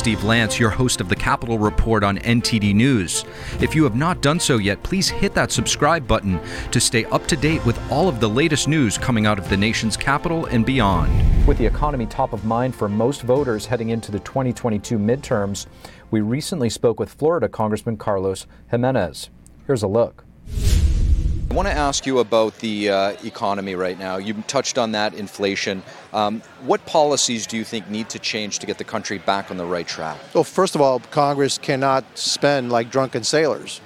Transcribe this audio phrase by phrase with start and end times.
[0.00, 3.26] Steve Lance, your host of the Capitol Report on NTD News.
[3.60, 7.26] If you have not done so yet, please hit that subscribe button to stay up
[7.26, 10.64] to date with all of the latest news coming out of the nation's capital and
[10.64, 11.12] beyond.
[11.46, 15.66] With the economy top of mind for most voters heading into the 2022 midterms,
[16.10, 19.28] we recently spoke with Florida Congressman Carlos Gimenez.
[19.66, 20.24] Here's a look.
[21.50, 24.18] I want to ask you about the uh, economy right now.
[24.18, 25.82] You touched on that inflation.
[26.12, 29.56] Um, what policies do you think need to change to get the country back on
[29.56, 30.16] the right track?
[30.32, 33.80] Well, first of all, Congress cannot spend like drunken sailors.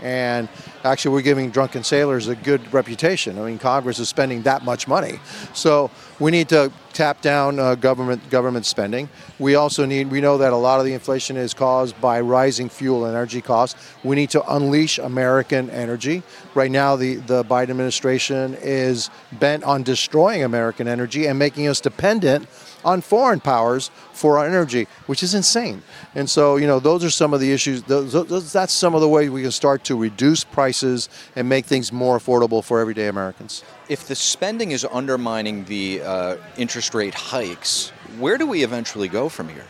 [0.00, 0.48] And
[0.84, 3.38] actually, we're giving drunken sailors a good reputation.
[3.38, 5.18] I mean, Congress is spending that much money.
[5.54, 9.08] So we need to tap down uh, government government spending.
[9.38, 10.10] We also need.
[10.10, 13.40] We know that a lot of the inflation is caused by rising fuel and energy
[13.40, 13.80] costs.
[14.04, 16.22] We need to unleash American energy.
[16.54, 21.80] Right now, the the Biden administration is bent on destroying American energy and making us
[21.80, 22.46] dependent
[22.84, 25.82] on foreign powers for our energy, which is insane.
[26.14, 27.82] And so, you know, those are some of the issues.
[27.82, 30.44] Those, those, that's some of the ways we can start to reduce
[30.74, 33.62] prices and make things more affordable for everyday Americans.
[33.88, 39.28] If the spending is undermining the uh, interest rate hikes, where do we eventually go
[39.28, 39.66] from here?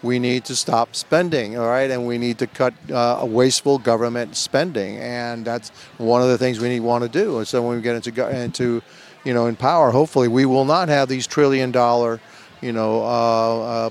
[0.00, 4.36] we need to stop spending, all right, and we need to cut uh, wasteful government
[4.36, 7.38] spending, and that's one of the things we need want to do.
[7.38, 8.80] And so when we get into into,
[9.24, 12.20] you know, in power, hopefully we will not have these trillion dollar
[12.60, 13.90] you know, uh, uh,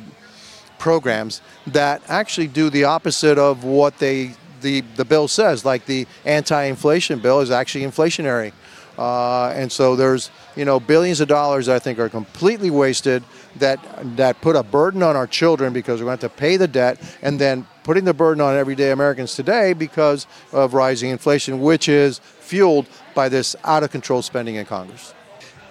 [0.79, 4.31] programs that actually do the opposite of what they
[4.61, 5.65] the the bill says.
[5.65, 8.53] Like the anti-inflation bill is actually inflationary,
[8.97, 13.23] uh, and so there's you know billions of dollars I think are completely wasted
[13.57, 13.79] that
[14.17, 16.67] that put a burden on our children because we're going to have to pay the
[16.67, 21.87] debt, and then putting the burden on everyday Americans today because of rising inflation, which
[21.87, 25.13] is fueled by this out of control spending in Congress.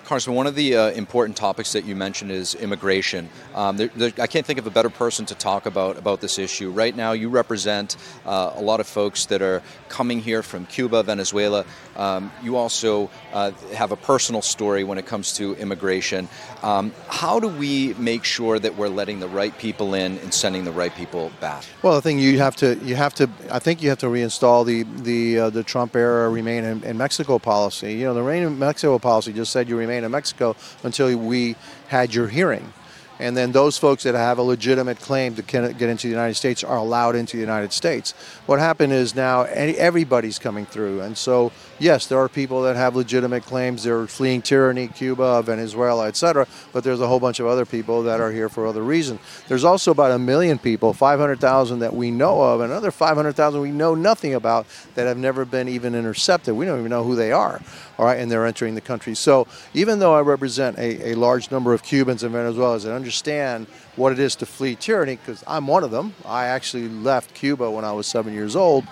[0.06, 3.28] Congressman, one of the uh, important topics that you mentioned is immigration.
[3.56, 6.38] Um, there, there, I can't think of a better person to talk about about this
[6.38, 6.70] issue.
[6.70, 11.02] Right now, you represent uh, a lot of folks that are coming here from Cuba,
[11.02, 11.64] Venezuela.
[11.96, 16.28] Um, you also uh, have a personal story when it comes to immigration.
[16.62, 20.64] Um, how do we make sure that we're letting the right people in and sending
[20.64, 21.64] the right people back?
[21.82, 22.76] Well, I think you have to.
[22.76, 23.28] You have to.
[23.50, 26.96] I think you have to reinstall the the uh, the Trump era remain in, in
[26.96, 27.94] Mexico policy.
[27.94, 31.16] You know, the remain in Mexico policy just said you remain remain in Mexico until
[31.16, 31.56] we
[31.88, 32.72] had your hearing.
[33.18, 36.62] And then those folks that have a legitimate claim to get into the United States
[36.62, 38.12] are allowed into the United States.
[38.44, 41.00] What happened is now everybody's coming through.
[41.00, 43.84] And so, yes, there are people that have legitimate claims.
[43.84, 46.46] They're fleeing tyranny, Cuba, Venezuela, etc.
[46.74, 49.20] But there's a whole bunch of other people that are here for other reasons.
[49.48, 53.70] There's also about a million people, 500,000 that we know of, and another 500,000 we
[53.70, 56.54] know nothing about that have never been even intercepted.
[56.54, 57.62] We don't even know who they are
[57.98, 59.14] all right, and they're entering the country.
[59.14, 63.66] So even though I represent a, a large number of Cubans and Venezuelans that understand
[63.96, 67.70] what it is to flee tyranny, because I'm one of them, I actually left Cuba
[67.70, 68.84] when I was seven years old.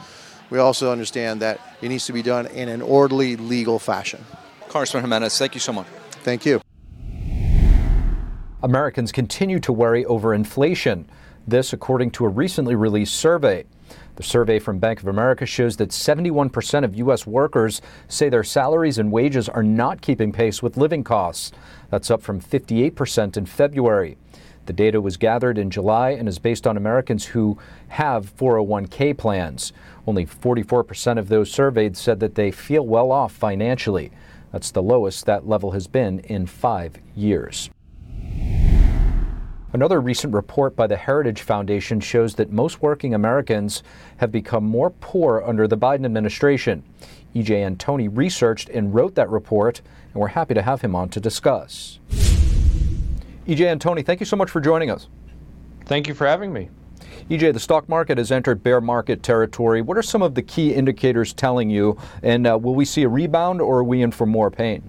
[0.50, 4.24] We also understand that it needs to be done in an orderly, legal fashion.
[4.68, 5.86] Congressman Gimenez, thank you so much.
[6.22, 6.60] Thank you.
[8.62, 11.08] Americans continue to worry over inflation.
[11.46, 13.66] This, according to a recently released survey.
[14.16, 17.26] The survey from Bank of America shows that 71% of U.S.
[17.26, 21.52] workers say their salaries and wages are not keeping pace with living costs.
[21.90, 24.16] That's up from 58% in February.
[24.66, 27.58] The data was gathered in July and is based on Americans who
[27.88, 29.72] have 401k plans.
[30.06, 34.10] Only 44% of those surveyed said that they feel well off financially.
[34.52, 37.68] That's the lowest that level has been in five years.
[39.74, 43.82] Another recent report by the Heritage Foundation shows that most working Americans
[44.18, 46.84] have become more poor under the Biden administration.
[47.34, 51.18] EJ Antoni researched and wrote that report, and we're happy to have him on to
[51.18, 51.98] discuss.
[53.48, 55.08] EJ Antoni, thank you so much for joining us.
[55.86, 56.70] Thank you for having me.
[57.28, 59.82] EJ, the stock market has entered bear market territory.
[59.82, 61.98] What are some of the key indicators telling you?
[62.22, 64.88] And uh, will we see a rebound or are we in for more pain?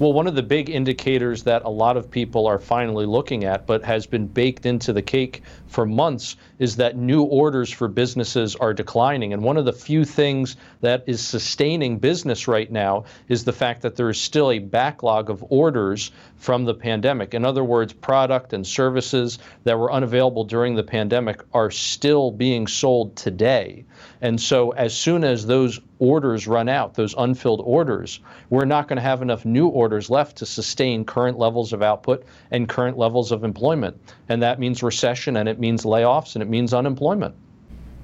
[0.00, 3.66] Well, one of the big indicators that a lot of people are finally looking at,
[3.66, 8.56] but has been baked into the cake for months, is that new orders for businesses
[8.56, 9.32] are declining.
[9.32, 13.82] And one of the few things that is sustaining business right now is the fact
[13.82, 17.32] that there is still a backlog of orders from the pandemic.
[17.32, 22.66] In other words, product and services that were unavailable during the pandemic are still being
[22.66, 23.84] sold today.
[24.20, 28.20] And so, as soon as those orders run out, those unfilled orders,
[28.50, 32.24] we're not going to have enough new orders left to sustain current levels of output
[32.50, 34.00] and current levels of employment.
[34.28, 37.34] And that means recession and it means layoffs and it means unemployment.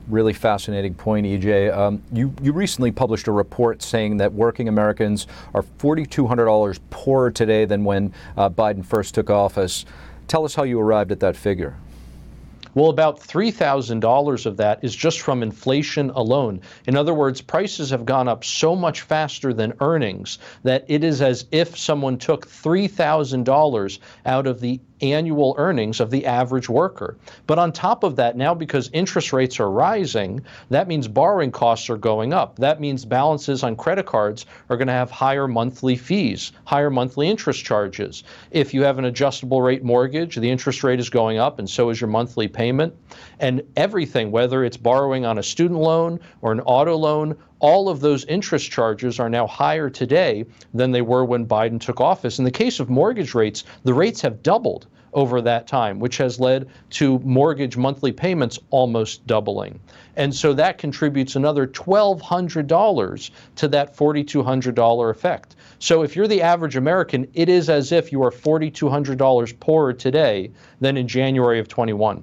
[0.09, 1.77] Really fascinating point, EJ.
[1.77, 7.65] Um, you, you recently published a report saying that working Americans are $4,200 poorer today
[7.65, 9.85] than when uh, Biden first took office.
[10.27, 11.77] Tell us how you arrived at that figure.
[12.75, 16.61] Well, about $3,000 of that is just from inflation alone.
[16.87, 21.21] In other words, prices have gone up so much faster than earnings that it is
[21.21, 27.17] as if someone took $3,000 out of the annual earnings of the average worker.
[27.47, 31.91] But on top of that, now because interest rates are rising, that means borrowing costs
[31.91, 32.57] are going up.
[32.57, 37.29] That means balances on credit cards are going to have higher monthly fees, higher monthly
[37.29, 38.25] interest charges.
[38.51, 41.91] If you have an adjustable rate mortgage, the interest rate is going up and so
[41.91, 42.95] is your monthly payment.
[43.39, 48.01] And everything, whether it's borrowing on a student loan or an auto loan, all of
[48.01, 52.39] those interest charges are now higher today than they were when Biden took office.
[52.39, 56.39] In the case of mortgage rates, the rates have doubled over that time, which has
[56.39, 59.81] led to mortgage monthly payments almost doubling.
[60.17, 65.57] And so that contributes another $1,200 to that $4,200 effect.
[65.79, 70.53] So if you're the average American, it is as if you are $4,200 poorer today
[70.81, 72.23] than in January of 21.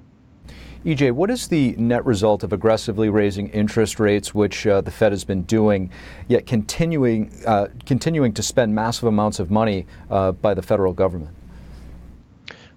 [0.84, 5.10] EJ, what is the net result of aggressively raising interest rates, which uh, the Fed
[5.10, 5.90] has been doing,
[6.28, 11.34] yet continuing uh, continuing to spend massive amounts of money uh, by the federal government?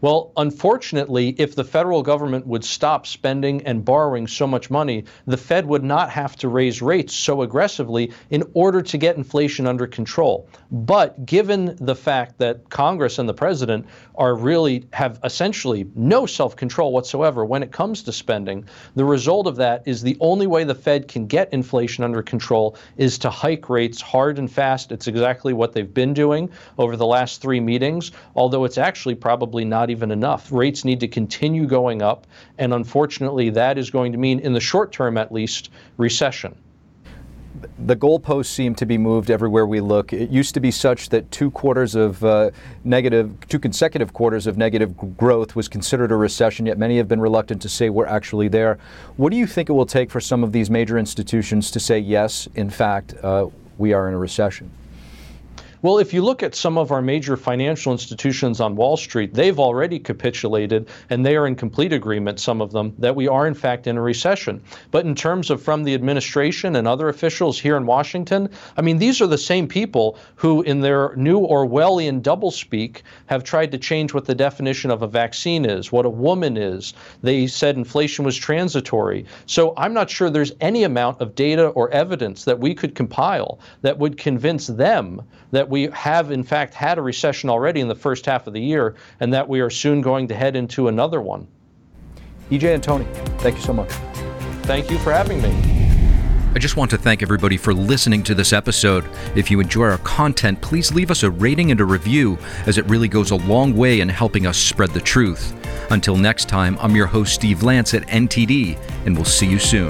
[0.01, 5.37] Well, unfortunately, if the federal government would stop spending and borrowing so much money, the
[5.37, 9.85] Fed would not have to raise rates so aggressively in order to get inflation under
[9.85, 10.49] control.
[10.71, 16.91] But given the fact that Congress and the president are really have essentially no self-control
[16.91, 18.65] whatsoever when it comes to spending,
[18.95, 22.75] the result of that is the only way the Fed can get inflation under control
[22.97, 24.91] is to hike rates hard and fast.
[24.91, 26.49] It's exactly what they've been doing
[26.79, 30.51] over the last 3 meetings, although it's actually probably not even enough.
[30.51, 32.25] Rates need to continue going up,
[32.57, 36.55] and unfortunately, that is going to mean, in the short term at least, recession
[37.79, 40.13] the goalposts seem to be moved everywhere we look.
[40.13, 42.51] It used to be such that two quarters of uh,
[42.83, 47.21] negative, two consecutive quarters of negative growth was considered a recession, yet many have been
[47.21, 48.79] reluctant to say we're actually there.
[49.17, 51.99] What do you think it will take for some of these major institutions to say,
[51.99, 53.47] yes, in fact, uh,
[53.77, 54.71] we are in a recession?
[55.83, 59.59] Well, if you look at some of our major financial institutions on Wall Street, they've
[59.59, 63.55] already capitulated and they are in complete agreement, some of them, that we are in
[63.55, 64.61] fact in a recession.
[64.91, 68.99] But in terms of from the administration and other officials here in Washington, I mean,
[68.99, 74.13] these are the same people who, in their new Orwellian doublespeak, have tried to change
[74.13, 76.93] what the definition of a vaccine is, what a woman is.
[77.23, 79.25] They said inflation was transitory.
[79.47, 83.57] So I'm not sure there's any amount of data or evidence that we could compile
[83.81, 87.95] that would convince them that we have, in fact, had a recession already in the
[87.95, 91.21] first half of the year and that we are soon going to head into another
[91.21, 91.47] one.
[92.51, 93.07] EJ Antoni,
[93.39, 93.89] thank you so much.
[94.63, 95.49] Thank you for having me.
[96.53, 99.05] I just want to thank everybody for listening to this episode.
[99.35, 102.85] If you enjoy our content, please leave us a rating and a review, as it
[102.87, 105.55] really goes a long way in helping us spread the truth.
[105.91, 109.89] Until next time, I'm your host, Steve Lance at NTD, and we'll see you soon.